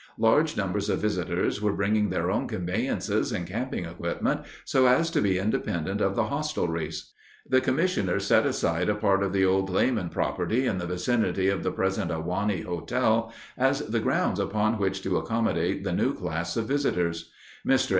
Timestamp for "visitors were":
0.99-1.73